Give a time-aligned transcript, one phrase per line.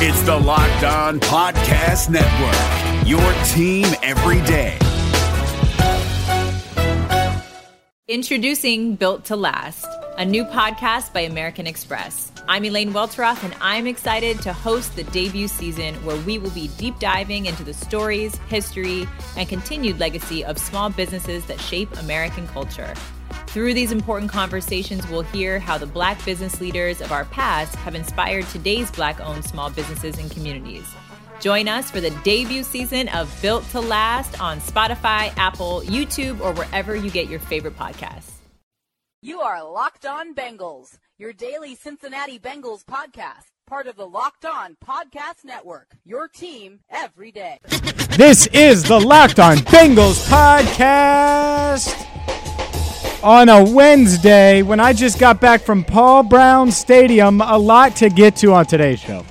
[0.00, 4.78] It's the Locked On Podcast Network, your team every day.
[8.06, 9.84] Introducing Built to Last,
[10.16, 12.30] a new podcast by American Express.
[12.46, 16.68] I'm Elaine Welteroth, and I'm excited to host the debut season where we will be
[16.78, 22.46] deep diving into the stories, history, and continued legacy of small businesses that shape American
[22.46, 22.94] culture.
[23.58, 27.96] Through these important conversations, we'll hear how the Black business leaders of our past have
[27.96, 30.86] inspired today's Black owned small businesses and communities.
[31.40, 36.52] Join us for the debut season of Built to Last on Spotify, Apple, YouTube, or
[36.52, 38.30] wherever you get your favorite podcasts.
[39.22, 44.76] You are Locked On Bengals, your daily Cincinnati Bengals podcast, part of the Locked On
[44.86, 47.58] Podcast Network, your team every day.
[48.16, 52.04] This is the Locked On Bengals podcast
[53.22, 57.40] on a Wednesday when I just got back from Paul Brown Stadium.
[57.40, 59.24] A lot to get to on today's show.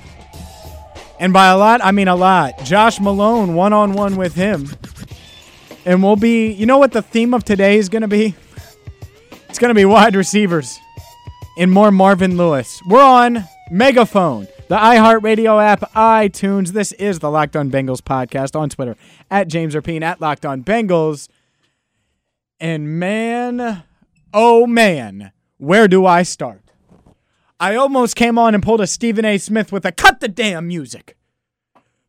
[1.18, 2.64] And by a lot, I mean a lot.
[2.64, 4.68] Josh Malone, one on one with him.
[5.84, 8.34] And we'll be, you know what the theme of today is going to be?
[9.48, 10.78] It's going to be wide receivers
[11.58, 12.80] and more Marvin Lewis.
[12.88, 16.68] We're on Megaphone, the iHeartRadio app, iTunes.
[16.68, 18.96] This is the Locked On Bengals podcast on Twitter
[19.30, 21.28] at James Rapien at Locked On Bengals.
[22.60, 23.82] And man,
[24.32, 26.62] oh man, where do I start?
[27.60, 29.38] I almost came on and pulled a Stephen A.
[29.38, 31.16] Smith with a cut the damn music.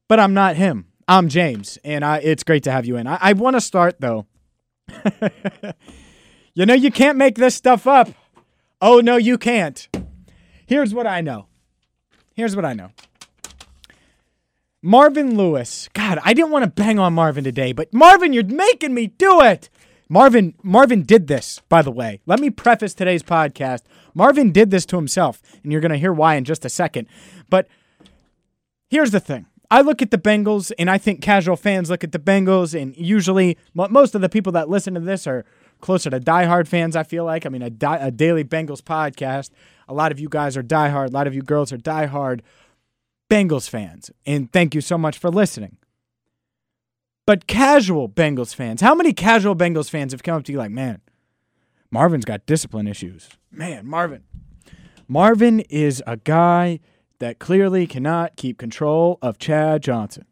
[0.08, 0.88] But I'm not him.
[1.08, 3.08] I'm James, and I, it's great to have you in.
[3.08, 4.28] I, I want to start, though.
[6.54, 8.10] you know, you can't make this stuff up.
[8.80, 9.88] Oh, no, you can't.
[10.68, 11.48] Here's what I know.
[12.36, 12.92] Here's what I know.
[14.84, 15.90] Marvin Lewis.
[15.94, 19.42] God, I didn't want to bang on Marvin today, but Marvin, you're making me do
[19.42, 19.70] it.
[20.10, 22.20] Marvin Marvin did this, by the way.
[22.26, 23.84] Let me preface today's podcast.
[24.16, 27.08] Marvin did this to himself, and you're going to hear why in just a second.
[27.50, 27.68] But
[28.90, 29.46] here's the thing.
[29.72, 32.98] I look at the Bengals, and I think casual fans look at the Bengals, and
[32.98, 35.46] usually most of the people that listen to this are
[35.80, 37.46] closer to diehard fans, I feel like.
[37.46, 39.52] I mean, a, di- a daily Bengals podcast.
[39.88, 41.10] A lot of you guys are diehard.
[41.10, 42.42] A lot of you girls are diehard
[43.30, 44.10] Bengals fans.
[44.26, 45.78] And thank you so much for listening.
[47.30, 50.72] But casual Bengals fans, how many casual Bengals fans have come up to you like,
[50.72, 51.00] man,
[51.92, 53.30] Marvin's got discipline issues?
[53.52, 54.24] Man, Marvin.
[55.08, 56.80] Marvin is a guy
[57.20, 60.26] that clearly cannot keep control of Chad Johnson.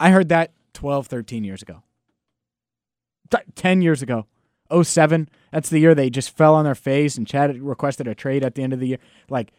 [0.00, 1.82] I heard that 12, 13 years ago.
[3.54, 4.24] 10 years ago.
[4.82, 5.28] 07.
[5.52, 8.54] That's the year they just fell on their face and Chad requested a trade at
[8.54, 8.98] the end of the year.
[9.28, 9.52] Like,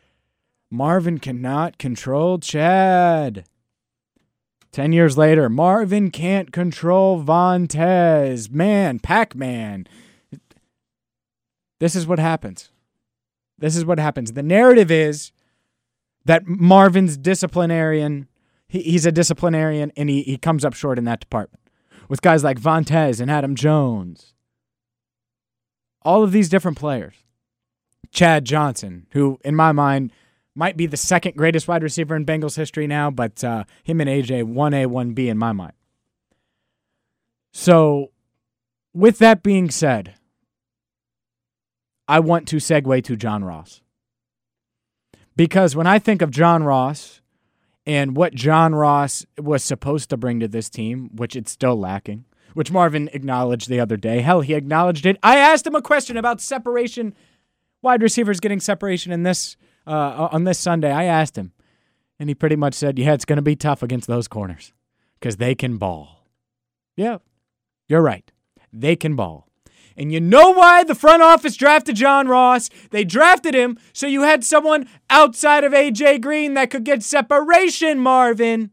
[0.72, 3.46] Marvin cannot control Chad.
[4.72, 8.52] 10 years later, Marvin can't control Vontaze.
[8.52, 9.88] Man, Pac Man.
[11.80, 12.70] This is what happens.
[13.58, 14.34] This is what happens.
[14.34, 15.32] The narrative is
[16.26, 18.28] that Marvin's disciplinarian,
[18.68, 21.62] he, he's a disciplinarian, and he, he comes up short in that department
[22.08, 24.34] with guys like Vontaze and Adam Jones.
[26.04, 27.16] All of these different players.
[28.12, 30.12] Chad Johnson, who, in my mind,
[30.60, 34.10] might be the second greatest wide receiver in Bengals history now, but uh, him and
[34.10, 35.72] AJ 1A, 1B in my mind.
[37.54, 38.12] So,
[38.94, 40.16] with that being said,
[42.10, 43.82] I want to segue to John Ross.
[45.38, 47.22] Because when I think of John Ross
[47.86, 52.26] and what John Ross was supposed to bring to this team, which it's still lacking,
[52.54, 55.18] which Marvin acknowledged the other day, hell, he acknowledged it.
[55.24, 57.16] I asked him a question about separation,
[57.82, 59.56] wide receivers getting separation in this
[59.88, 60.92] uh, on this Sunday.
[60.92, 61.52] I asked him,
[62.20, 64.74] and he pretty much said, "Yeah, it's going to be tough against those corners
[65.20, 66.28] because they can ball."
[66.96, 67.20] Yeah,
[67.88, 68.32] you're right.
[68.72, 69.48] They can ball.
[70.00, 72.70] And you know why the front office drafted John Ross?
[72.92, 78.00] They drafted him so you had someone outside of AJ Green that could get separation,
[78.00, 78.72] Marvin.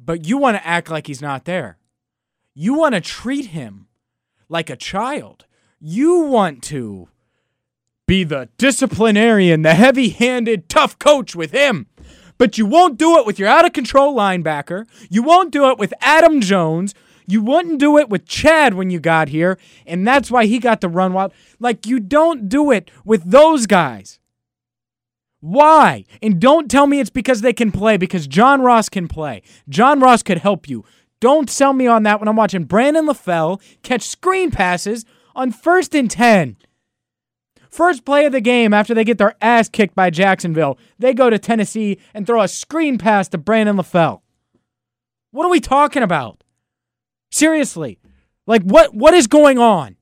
[0.00, 1.78] But you want to act like he's not there.
[2.54, 3.86] You want to treat him
[4.48, 5.46] like a child.
[5.78, 7.08] You want to
[8.08, 11.86] be the disciplinarian, the heavy handed, tough coach with him.
[12.38, 14.86] But you won't do it with your out of control linebacker.
[15.10, 16.94] You won't do it with Adam Jones.
[17.26, 19.58] You wouldn't do it with Chad when you got here.
[19.86, 21.32] And that's why he got the run wild.
[21.60, 24.18] Like, you don't do it with those guys.
[25.40, 26.04] Why?
[26.22, 29.42] And don't tell me it's because they can play, because John Ross can play.
[29.68, 30.84] John Ross could help you.
[31.20, 35.04] Don't sell me on that when I'm watching Brandon LaFell catch screen passes
[35.36, 36.56] on first and 10.
[37.70, 41.30] First play of the game after they get their ass kicked by Jacksonville, they go
[41.30, 44.20] to Tennessee and throw a screen pass to Brandon LaFell.
[45.30, 46.42] What are we talking about?
[47.30, 47.98] Seriously.
[48.46, 49.96] Like what what is going on?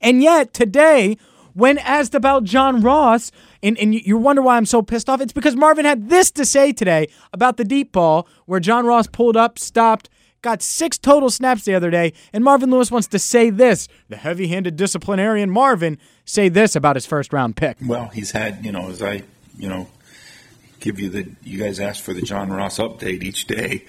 [0.00, 1.16] And yet today
[1.56, 5.32] When asked about John Ross, and, and you wonder why I'm so pissed off, it's
[5.32, 9.38] because Marvin had this to say today about the deep ball where John Ross pulled
[9.38, 10.10] up, stopped,
[10.42, 13.88] got six total snaps the other day, and Marvin Lewis wants to say this.
[14.08, 17.78] The heavy handed disciplinarian Marvin say this about his first round pick.
[17.84, 19.22] Well, he's had, you know, as I,
[19.58, 19.88] you know,
[20.80, 23.84] give you the, you guys asked for the John Ross update each day.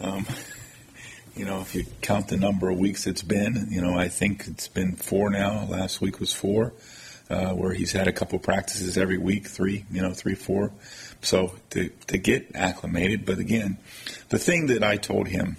[0.00, 0.26] Um,
[1.36, 4.46] you know, if you count the number of weeks it's been, you know, I think
[4.46, 5.66] it's been four now.
[5.68, 6.72] Last week was four,
[7.28, 10.70] uh, where he's had a couple practices every week, three, you know, three, four.
[11.22, 13.24] So to, to get acclimated.
[13.24, 13.78] But again,
[14.28, 15.56] the thing that I told him,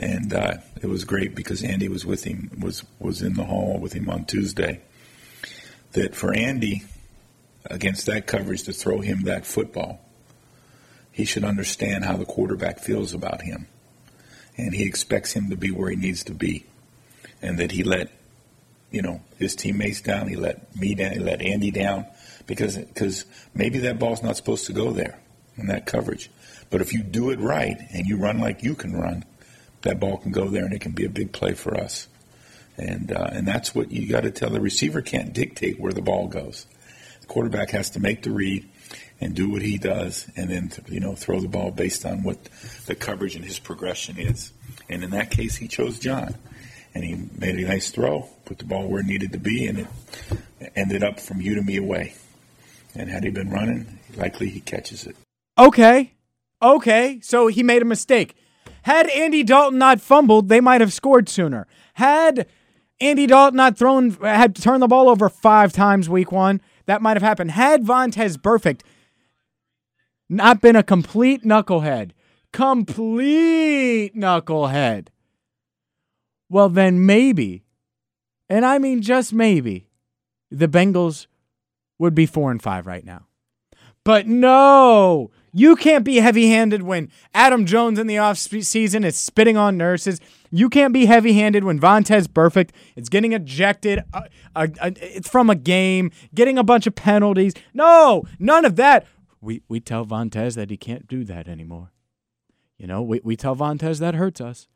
[0.00, 3.78] and uh, it was great because Andy was with him, was, was in the hall
[3.78, 4.80] with him on Tuesday,
[5.92, 6.84] that for Andy,
[7.66, 10.00] against that coverage, to throw him that football,
[11.12, 13.66] he should understand how the quarterback feels about him.
[14.56, 16.64] And he expects him to be where he needs to be,
[17.42, 18.10] and that he let
[18.90, 22.06] you know his teammates down, he let me down, he let Andy down
[22.46, 25.18] because because maybe that ball's not supposed to go there
[25.56, 26.30] in that coverage,
[26.70, 29.24] but if you do it right and you run like you can run,
[29.82, 32.08] that ball can go there and it can be a big play for us.
[32.76, 36.02] And, uh, and that's what you got to tell the receiver can't dictate where the
[36.02, 36.66] ball goes.
[37.20, 38.66] The quarterback has to make the read
[39.20, 42.42] and do what he does, and then you know throw the ball based on what
[42.86, 44.52] the coverage and his progression is.
[44.88, 46.36] And in that case, he chose John,
[46.94, 49.80] and he made a nice throw, put the ball where it needed to be, and
[49.80, 52.14] it ended up from you to me away.
[52.94, 55.16] And had he been running, likely he catches it.
[55.58, 56.14] Okay,
[56.62, 58.34] okay, so he made a mistake.
[58.82, 61.66] Had Andy Dalton not fumbled, they might have scored sooner.
[61.94, 62.46] Had
[63.00, 67.16] Andy Dalton not thrown, had turned the ball over five times week one, that might
[67.16, 67.52] have happened.
[67.52, 68.80] Had Vontaze Burfict
[70.28, 72.12] not been a complete knucklehead,
[72.52, 75.08] complete knucklehead,
[76.48, 77.62] well, then maybe,
[78.48, 79.86] and I mean just maybe,
[80.50, 81.26] the Bengals
[81.98, 83.26] would be four and five right now.
[84.02, 89.18] But no, you can't be heavy handed when Adam Jones in the off season is
[89.18, 90.20] spitting on nurses.
[90.50, 94.22] You can't be heavy handed when Vontaze Burfict is getting ejected uh,
[94.56, 97.54] uh, uh, it's from a game, getting a bunch of penalties.
[97.72, 99.06] No, none of that
[99.40, 101.92] we, we tell Vontaze that he can't do that anymore.
[102.78, 104.68] You know, we, we tell Vontaze that hurts us.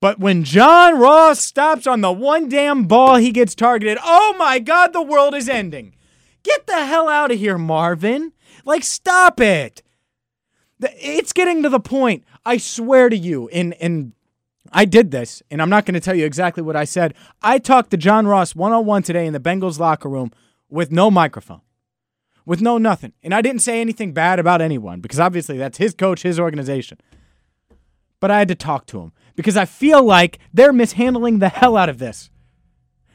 [0.00, 4.58] But when John Ross stops on the one damn ball he gets targeted, oh my
[4.58, 5.94] God, the world is ending.
[6.42, 8.32] Get the hell out of here, Marvin.
[8.66, 9.82] Like, stop it.
[10.80, 14.12] It's getting to the point, I swear to you, and, and
[14.70, 17.14] I did this, and I'm not going to tell you exactly what I said.
[17.40, 20.32] I talked to John Ross one on one today in the Bengals locker room
[20.68, 21.62] with no microphone
[22.46, 23.12] with no nothing.
[23.22, 26.98] And I didn't say anything bad about anyone because obviously that's his coach, his organization.
[28.20, 31.76] But I had to talk to him because I feel like they're mishandling the hell
[31.76, 32.30] out of this.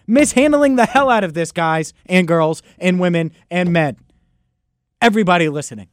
[0.05, 3.97] Mishandling the hell out of this, guys and girls and women and men.
[5.01, 5.89] Everybody listening.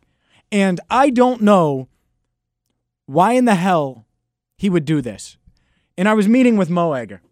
[0.52, 1.88] And I don't know
[3.06, 4.06] why in the hell
[4.56, 5.36] he would do this.
[5.96, 7.22] And I was meeting with Mo Egger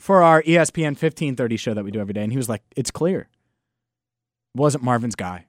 [0.00, 2.22] for our ESPN 1530 show that we do every day.
[2.22, 3.28] And he was like, it's clear.
[4.54, 5.46] It wasn't Marvin's guy.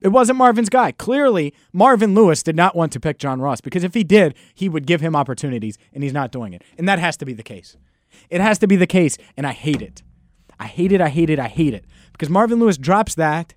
[0.00, 0.92] It wasn't Marvin's guy.
[0.92, 4.68] Clearly, Marvin Lewis did not want to pick John Ross because if he did, he
[4.68, 6.62] would give him opportunities, and he's not doing it.
[6.76, 7.78] And that has to be the case.
[8.28, 10.02] It has to be the case, and I hate it.
[10.60, 11.86] I hate it, I hate it, I hate it.
[12.12, 13.54] Because Marvin Lewis drops that.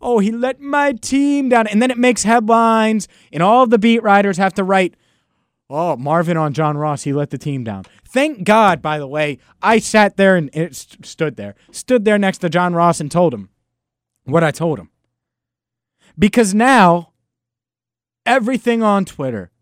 [0.00, 1.66] Oh, he let my team down.
[1.66, 4.94] And then it makes headlines, and all the beat writers have to write,
[5.68, 7.84] oh, Marvin on John Ross, he let the team down.
[8.04, 12.38] Thank God, by the way, I sat there and st- stood there, stood there next
[12.38, 13.50] to John Ross and told him
[14.24, 14.90] what I told him.
[16.18, 17.12] Because now,
[18.26, 19.52] everything on Twitter,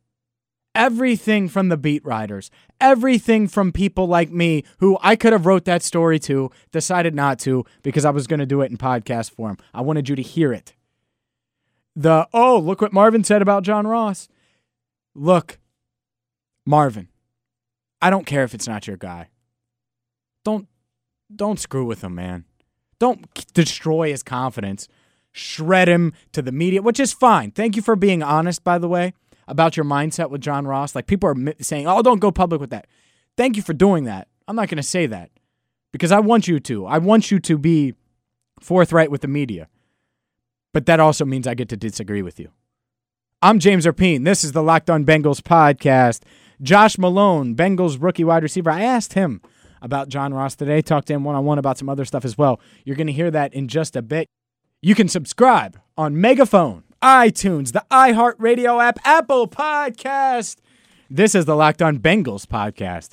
[0.75, 5.65] everything from the beat writers, everything from people like me who I could have wrote
[5.65, 9.33] that story to, decided not to because I was going to do it in podcast
[9.33, 9.59] form.
[9.75, 10.75] I wanted you to hear it.
[11.97, 14.29] The, oh, look what Marvin said about John Ross.
[15.15, 15.59] Look,
[16.65, 17.09] Marvin,
[18.01, 19.31] I don't care if it's not your guy.
[20.45, 20.69] Don't
[21.35, 22.47] don't screw with him, man.
[22.99, 24.89] Don't destroy his confidence
[25.39, 27.51] shred him to the media, which is fine.
[27.51, 29.15] Thank you for being honest, by the way,
[29.49, 30.95] about your mindset with John Ross.
[30.95, 32.87] Like people are saying, oh, don't go public with that.
[33.37, 34.29] Thank you for doing that.
[34.47, 35.31] I'm not going to say that
[35.93, 36.87] because I want you to.
[36.87, 37.95] I want you to be
[38.61, 39.69] forthright with the media.
[40.73, 42.51] But that also means I get to disagree with you.
[43.43, 44.25] I'm James Rapien.
[44.25, 46.23] This is the Locked On Bengals podcast.
[46.61, 48.71] Josh Malone, Bengals rookie wide receiver.
[48.71, 49.41] I asked him
[49.81, 52.37] about John Ross today, talked to him one on one about some other stuff as
[52.37, 52.61] well.
[52.85, 54.27] You're going to hear that in just a bit.
[54.83, 60.57] You can subscribe on Megaphone, iTunes, the iHeartRadio app, Apple Podcast.
[61.09, 63.11] This is the Locked On Bengals podcast.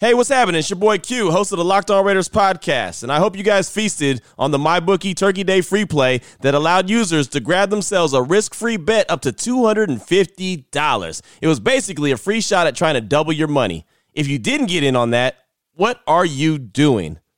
[0.00, 0.58] Hey, what's happening?
[0.58, 3.44] It's your boy Q, host of the Locked On Raiders podcast, and I hope you
[3.44, 8.12] guys feasted on the MyBookie Turkey Day free play that allowed users to grab themselves
[8.12, 11.22] a risk-free bet up to $250.
[11.40, 13.86] It was basically a free shot at trying to double your money.
[14.12, 15.36] If you didn't get in on that,
[15.74, 17.18] what are you doing?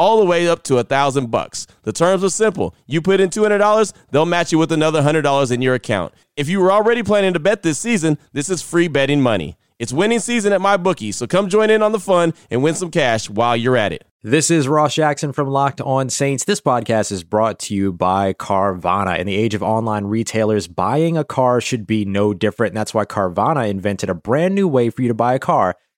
[0.00, 1.66] all the way up to a thousand bucks.
[1.82, 2.74] The terms are simple.
[2.86, 6.14] You put in $200, they'll match you with another $100 in your account.
[6.36, 9.58] If you were already planning to bet this season, this is free betting money.
[9.78, 12.90] It's winning season at MyBookie, so come join in on the fun and win some
[12.90, 14.06] cash while you're at it.
[14.22, 16.44] This is Ross Jackson from Locked On Saints.
[16.44, 19.18] This podcast is brought to you by Carvana.
[19.18, 22.70] In the age of online retailers, buying a car should be no different.
[22.70, 25.76] And that's why Carvana invented a brand new way for you to buy a car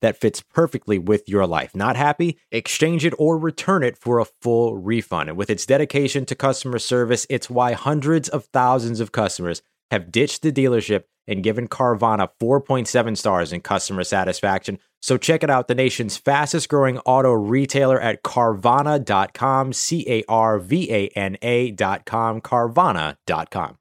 [0.00, 1.74] that fits perfectly with your life.
[1.74, 2.38] Not happy?
[2.50, 5.28] Exchange it or return it for a full refund.
[5.28, 10.12] And with its dedication to customer service, it's why hundreds of thousands of customers have
[10.12, 14.78] ditched the dealership and given Carvana 4.7 stars in customer satisfaction.
[15.00, 20.58] So check it out, the nation's fastest growing auto retailer at Carvana.com, C A R
[20.58, 23.78] V A N A.com, Carvana.com.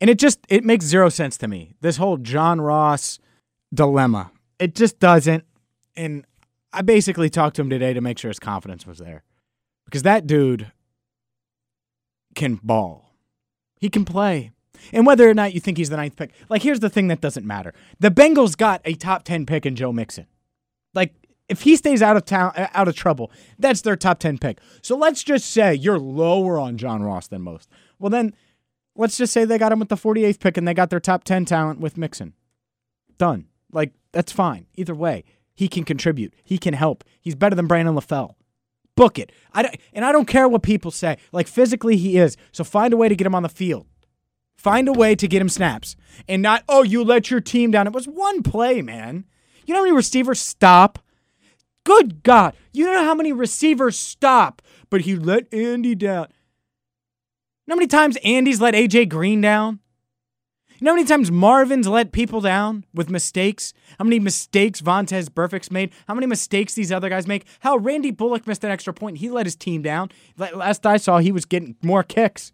[0.00, 1.74] And it just it makes zero sense to me.
[1.82, 3.18] This whole John Ross
[3.72, 5.44] dilemma it just doesn't.
[5.96, 6.24] And
[6.72, 9.24] I basically talked to him today to make sure his confidence was there.
[9.86, 10.70] Because that dude
[12.36, 13.12] can ball.
[13.80, 14.52] He can play.
[14.92, 17.20] And whether or not you think he's the ninth pick, like here's the thing that
[17.20, 17.74] doesn't matter.
[17.98, 20.26] The Bengals got a top 10 pick in Joe Mixon.
[20.94, 21.14] Like
[21.48, 24.58] if he stays out of town uh, out of trouble, that's their top 10 pick.
[24.80, 27.68] So let's just say you're lower on John Ross than most.
[27.98, 28.34] Well then
[28.94, 31.24] let's just say they got him with the 48th pick and they got their top
[31.24, 32.34] 10 talent with Mixon.
[33.18, 33.46] Done.
[33.72, 34.66] Like that's fine.
[34.74, 35.24] Either way,
[35.54, 36.34] he can contribute.
[36.42, 37.04] He can help.
[37.20, 38.34] He's better than Brandon LaFell.
[38.96, 39.32] Book it.
[39.54, 41.16] I and I don't care what people say.
[41.32, 42.36] Like physically, he is.
[42.52, 43.86] So find a way to get him on the field.
[44.56, 45.96] Find a way to get him snaps,
[46.28, 47.86] and not oh you let your team down.
[47.86, 49.24] It was one play, man.
[49.64, 50.98] You know how many receivers stop?
[51.84, 56.26] Good God, you know how many receivers stop, but he let Andy down.
[57.66, 59.80] You know how many times Andy's let AJ Green down?
[60.80, 63.74] You know how many times Marvin's let people down with mistakes?
[63.98, 65.90] How many mistakes Vontaze Burfict's made?
[66.08, 67.44] How many mistakes these other guys make?
[67.60, 69.18] How Randy Bullock missed an extra point.
[69.18, 70.10] He let his team down.
[70.38, 72.52] Last I saw, he was getting more kicks.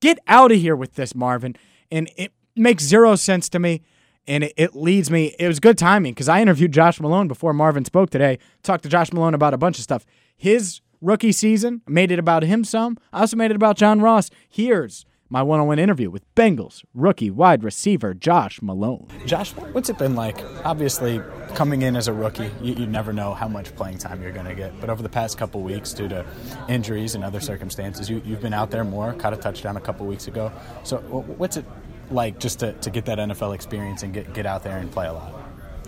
[0.00, 1.56] Get out of here with this, Marvin.
[1.90, 3.82] And it makes zero sense to me.
[4.28, 5.34] And it, it leads me.
[5.40, 8.38] It was good timing because I interviewed Josh Malone before Marvin spoke today.
[8.62, 10.06] Talked to Josh Malone about a bunch of stuff.
[10.36, 12.96] His rookie season made it about him some.
[13.12, 14.30] I also made it about John Ross.
[14.48, 19.08] Here's my one on one interview with Bengals rookie wide receiver Josh Malone.
[19.24, 20.36] Josh, what's it been like?
[20.62, 21.22] Obviously,
[21.54, 24.44] coming in as a rookie, you, you never know how much playing time you're going
[24.44, 24.78] to get.
[24.78, 26.26] But over the past couple weeks, due to
[26.68, 30.06] injuries and other circumstances, you, have been out there more, caught a touchdown a couple
[30.06, 30.52] weeks ago.
[30.82, 31.64] So, what's it
[32.10, 35.06] like just to, to get that NFL experience and get, get out there and play
[35.06, 35.32] a lot?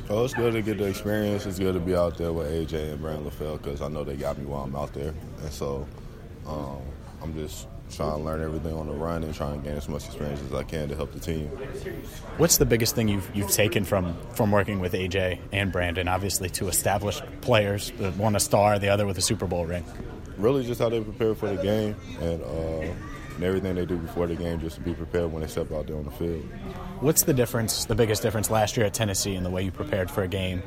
[0.08, 1.44] Oh, it's good to get the experience.
[1.44, 4.16] It's good to be out there with AJ and Brandon LaFell because I know they
[4.16, 5.12] got me while I'm out there.
[5.42, 5.86] And so
[6.46, 6.80] um,
[7.22, 10.06] I'm just trying to learn everything on the run and trying to gain as much
[10.06, 11.46] experience as I can to help the team.
[12.38, 16.08] What's the biggest thing you've you've taken from from working with AJ and Brandon?
[16.08, 19.84] Obviously, two established players, one a star, the other with a Super Bowl ring.
[20.36, 22.42] Really, just how they prepare for the game and.
[22.42, 22.94] Uh,
[23.34, 25.86] and everything they do before the game just to be prepared when they step out
[25.86, 26.44] there on the field.
[27.00, 30.10] What's the difference, the biggest difference last year at Tennessee in the way you prepared
[30.10, 30.62] for a game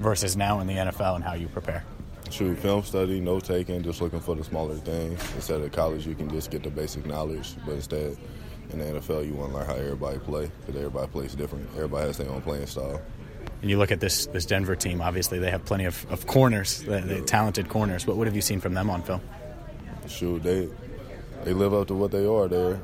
[0.00, 1.84] versus now in the NFL and how you prepare?
[2.30, 5.20] True, film study, note taking, just looking for the smaller things.
[5.34, 8.16] Instead of college, you can just get the basic knowledge, but instead,
[8.70, 11.66] in the NFL, you want to learn how everybody play because everybody plays different.
[11.74, 13.00] Everybody has their own playing style.
[13.62, 15.00] and you look at this this Denver team.
[15.00, 18.04] Obviously, they have plenty of, of corners, the, the talented corners.
[18.04, 19.22] But what have you seen from them on film?
[20.06, 20.68] Shoot, they
[21.44, 22.46] they live up to what they are.
[22.46, 22.78] They're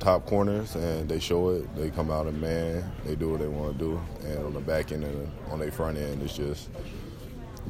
[0.00, 1.74] top corners, and they show it.
[1.76, 4.60] They come out and man, they do what they want to do, and on the
[4.60, 6.68] back end and on their front end, it's just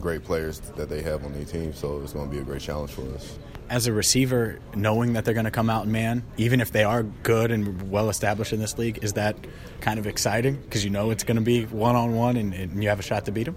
[0.00, 1.72] great players that they have on their team.
[1.72, 3.38] So it's going to be a great challenge for us.
[3.68, 6.84] As a receiver, knowing that they're going to come out and man, even if they
[6.84, 9.36] are good and well established in this league, is that
[9.80, 12.88] kind of exciting because you know it's going to be one on one and you
[12.88, 13.56] have a shot to beat them?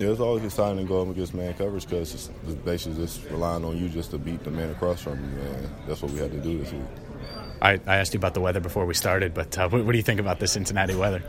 [0.00, 3.22] Yeah, it's always exciting to go up against man coverage because it's, it's basically just
[3.28, 6.18] relying on you just to beat the man across from you, and that's what we
[6.18, 6.80] had to do this week.
[7.60, 9.98] I, I asked you about the weather before we started, but uh, what, what do
[9.98, 11.22] you think about the Cincinnati weather?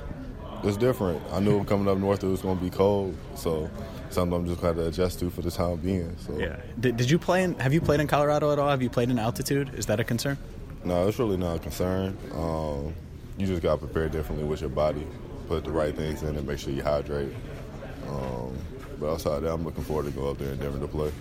[0.63, 1.21] It's different.
[1.31, 3.69] I knew coming up north it was going to be cold, so
[4.11, 6.15] something I'm just going to adjust to for the time being.
[6.25, 6.57] So yeah.
[6.79, 7.55] Did, did you play in?
[7.55, 8.69] Have you played in Colorado at all?
[8.69, 9.73] Have you played in altitude?
[9.73, 10.37] Is that a concern?
[10.83, 12.17] No, it's really not a concern.
[12.33, 12.93] Um,
[13.37, 15.05] you just got to prepare differently with your body,
[15.47, 17.33] put the right things in, and make sure you hydrate.
[18.07, 18.57] Um,
[18.99, 21.11] but outside that, I'm looking forward to go up there and Denver to play.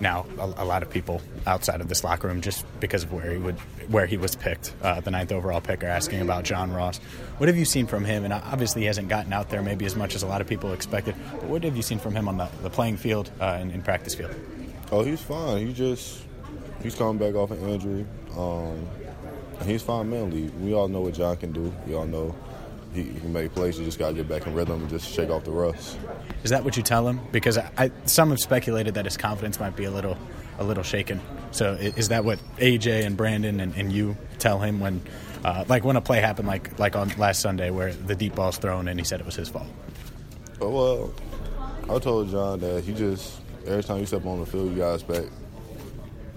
[0.00, 3.30] Now, a, a, lot of people outside of this locker room, just because of where
[3.32, 3.54] he would,
[3.88, 6.98] where he was picked, uh, the ninth overall pick, are asking about John Ross.
[7.38, 8.24] What have you seen from him?
[8.24, 10.72] And obviously, he hasn't gotten out there maybe as much as a lot of people
[10.72, 11.14] expected.
[11.32, 13.82] But what have you seen from him on the, the playing field uh, and in
[13.82, 14.34] practice field?
[14.92, 15.66] Oh, he's fine.
[15.66, 16.22] He just
[16.82, 18.06] he's coming back off an injury.
[18.36, 18.86] Um,
[19.64, 20.48] he's fine mentally.
[20.60, 21.72] We all know what John can do.
[21.86, 22.34] We all know
[22.96, 23.78] he, he can make plays.
[23.78, 25.98] You just got to get back in rhythm and just shake off the rust.
[26.42, 27.20] Is that what you tell him?
[27.30, 30.16] Because I, I, some have speculated that his confidence might be a little,
[30.58, 31.20] a little shaken.
[31.50, 35.02] So is that what AJ and Brandon and, and you tell him when,
[35.44, 38.58] uh, like when a play happened, like like on last Sunday where the deep ball's
[38.58, 39.68] thrown and he said it was his fault?
[40.60, 41.14] Oh, well,
[41.94, 44.94] I told John that he just every time you step on the field, you gotta
[44.94, 45.28] expect,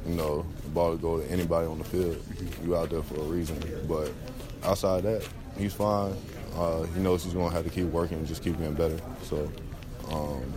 [0.07, 2.21] you know, the ball to go to anybody on the field.
[2.63, 3.57] You out there for a reason.
[3.87, 4.11] But
[4.63, 6.15] outside that, he's fine.
[6.55, 8.97] Uh, he knows he's going to have to keep working and just keep getting better.
[9.23, 9.51] So,
[10.11, 10.53] um,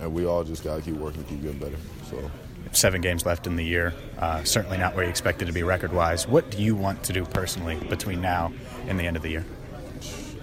[0.00, 1.76] and we all just got to keep working, keep getting better.
[2.10, 2.30] So,
[2.72, 3.94] seven games left in the year.
[4.18, 6.26] Uh, certainly not where you expected to be record wise.
[6.28, 8.52] What do you want to do personally between now
[8.86, 9.44] and the end of the year?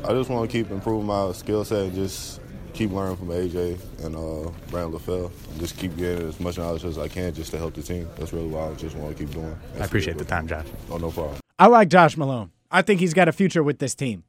[0.03, 2.39] I just want to keep improving my skill set and just
[2.73, 5.31] keep learning from AJ and uh, Brandon LaFell.
[5.51, 8.07] And just keep getting as much knowledge as I can just to help the team.
[8.17, 9.57] That's really what I just want to keep doing.
[9.71, 10.65] That's I appreciate the time, Josh.
[10.91, 11.37] Oh, no problem.
[11.57, 12.51] I like Josh Malone.
[12.69, 14.24] I think he's got a future with this team.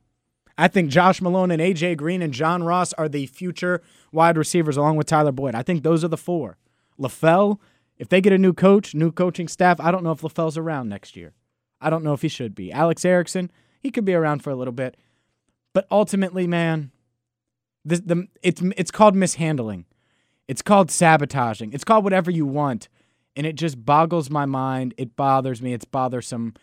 [0.59, 4.77] I think Josh Malone and AJ Green and John Ross are the future wide receivers
[4.77, 5.55] along with Tyler Boyd.
[5.55, 6.57] I think those are the four.
[6.99, 7.59] LaFell,
[7.99, 10.89] if they get a new coach, new coaching staff, I don't know if LaFell's around
[10.89, 11.35] next year.
[11.81, 12.73] I don't know if he should be.
[12.73, 13.51] Alex Erickson,
[13.83, 14.97] he could be around for a little bit.
[15.75, 16.91] But ultimately, man,
[17.85, 19.85] the, the, it's, it's called mishandling.
[20.49, 21.73] It's called sabotaging.
[21.73, 22.89] It's called whatever you want.
[23.35, 24.95] And it just boggles my mind.
[24.97, 25.75] It bothers me.
[25.75, 26.55] It's bothersome.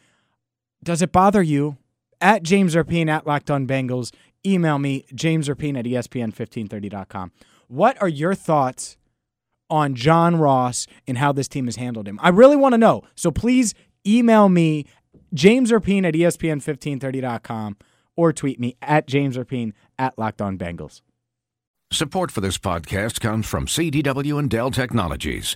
[0.84, 1.77] Does it bother you?
[2.24, 4.12] At James Rapien at Locked On Bengals.
[4.46, 7.32] Email me, James Rapien at ESPN1530.com.
[7.68, 8.98] What are your thoughts
[9.70, 12.20] on John Ross and how this team has handled him?
[12.24, 13.04] I really want to know.
[13.16, 13.74] So please
[14.08, 14.86] email me,
[15.34, 17.78] James Rapien at ESPN1530.com
[18.16, 21.02] or tweet me at James Rapien at Locked On Bengals.
[21.92, 25.56] Support for this podcast comes from CDW and Dell Technologies.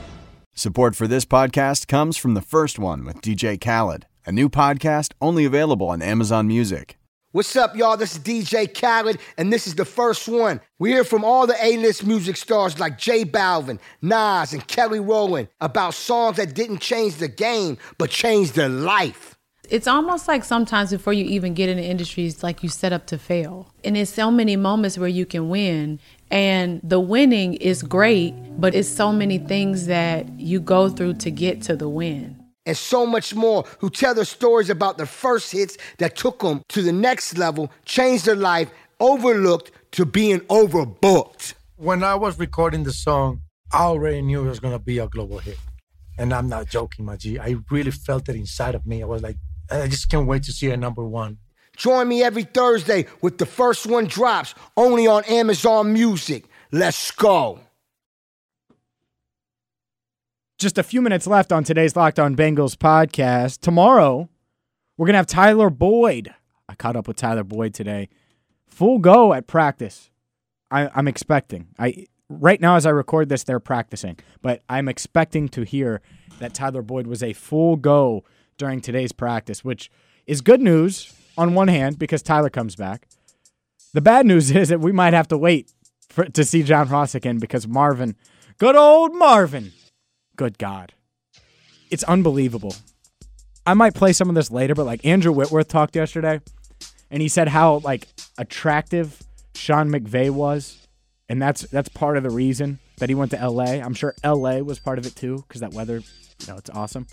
[0.53, 5.13] Support for this podcast comes from the first one with DJ Khaled, a new podcast
[5.21, 6.97] only available on Amazon Music.
[7.31, 7.95] What's up, y'all?
[7.95, 10.59] This is DJ Khaled, and this is the first one.
[10.77, 14.99] We hear from all the A list music stars like J Balvin, Nas, and Kelly
[14.99, 19.30] Rowland about songs that didn't change the game, but changed their life.
[19.71, 22.91] It's almost like sometimes before you even get in the industry, it's like you set
[22.91, 23.73] up to fail.
[23.85, 25.97] And there's so many moments where you can win.
[26.29, 31.31] And the winning is great, but it's so many things that you go through to
[31.31, 32.35] get to the win.
[32.65, 36.65] And so much more who tell their stories about their first hits that took them
[36.67, 41.53] to the next level, changed their life, overlooked to being overbooked.
[41.77, 43.39] When I was recording the song,
[43.71, 45.57] I already knew it was going to be a global hit.
[46.17, 47.39] And I'm not joking, my G.
[47.39, 49.01] I really felt it inside of me.
[49.01, 49.37] I was like,
[49.71, 51.37] I just can't wait to see it number one.
[51.77, 56.45] Join me every Thursday with the first one drops only on Amazon Music.
[56.71, 57.59] Let's go.
[60.59, 63.61] Just a few minutes left on today's Locked On Bengals podcast.
[63.61, 64.29] Tomorrow,
[64.97, 66.33] we're going to have Tyler Boyd.
[66.69, 68.09] I caught up with Tyler Boyd today
[68.71, 70.09] full go at practice.
[70.71, 71.67] I, I'm expecting.
[71.77, 76.01] I right now as I record this, they're practicing, but I'm expecting to hear
[76.39, 78.23] that Tyler Boyd was a full go
[78.61, 79.89] during today's practice, which
[80.27, 83.07] is good news on one hand because Tyler comes back.
[83.95, 85.73] The bad news is that we might have to wait
[86.09, 88.15] for, to see John Ross again because Marvin,
[88.59, 89.71] good old Marvin,
[90.35, 90.93] good God,
[91.89, 92.75] it's unbelievable.
[93.65, 96.39] I might play some of this later, but like Andrew Whitworth talked yesterday,
[97.09, 99.23] and he said how like attractive
[99.55, 100.87] Sean McVay was,
[101.29, 103.81] and that's that's part of the reason that he went to LA.
[103.81, 107.07] I'm sure LA was part of it too, because that weather, you know, it's awesome.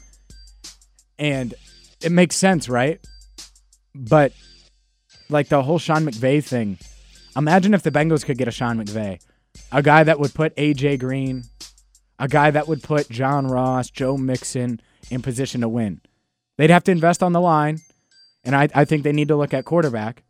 [1.19, 1.55] And
[2.03, 3.05] it makes sense, right?
[3.95, 4.33] But
[5.29, 6.79] like the whole Sean McVay thing,
[7.37, 9.21] imagine if the Bengals could get a Sean McVay,
[9.73, 11.45] a guy that would put AJ Green,
[12.19, 16.01] a guy that would put John Ross, Joe Mixon in position to win.
[16.57, 17.79] They'd have to invest on the line,
[18.45, 20.25] and I, I think they need to look at quarterback.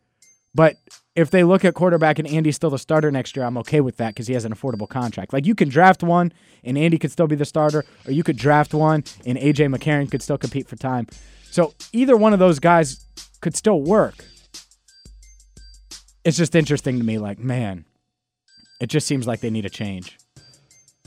[0.55, 0.77] But
[1.15, 3.97] if they look at quarterback and Andy's still the starter next year, I'm okay with
[3.97, 5.33] that because he has an affordable contract.
[5.33, 6.31] Like you can draft one
[6.63, 10.09] and Andy could still be the starter, or you could draft one and AJ McCarron
[10.09, 11.07] could still compete for time.
[11.51, 13.05] So either one of those guys
[13.41, 14.25] could still work.
[16.25, 17.85] It's just interesting to me, like, man,
[18.81, 20.17] it just seems like they need a change.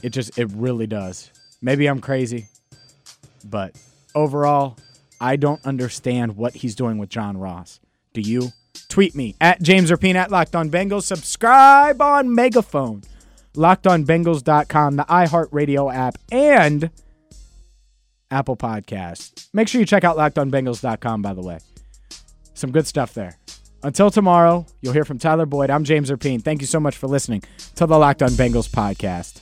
[0.03, 1.31] It just, it really does.
[1.61, 2.49] Maybe I'm crazy,
[3.45, 3.77] but
[4.15, 4.79] overall,
[5.21, 7.79] I don't understand what he's doing with John Ross.
[8.15, 8.51] Do you?
[8.89, 11.05] Tweet me at James Rapien at Locked On Bengals.
[11.05, 13.03] Subscribe on Megaphone,
[13.55, 16.91] LockedOnBengals.com, the iHeartRadio app, and
[18.31, 19.49] Apple Podcast.
[19.53, 21.59] Make sure you check out LockedOnBengals.com, by the way.
[22.55, 23.39] Some good stuff there.
[23.83, 25.69] Until tomorrow, you'll hear from Tyler Boyd.
[25.69, 26.43] I'm James Rapien.
[26.43, 27.43] Thank you so much for listening
[27.75, 29.42] to the Locked On Bengals podcast.